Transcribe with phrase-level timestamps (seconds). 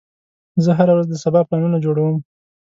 [0.63, 2.17] زه هره ورځ د سبا پلانونه جوړوم.